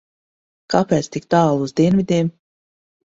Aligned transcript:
Kāpēc 0.73 1.09
tik 1.17 1.27
tālu 1.35 1.67
uz 1.67 1.75
dienvidiem? 1.81 2.33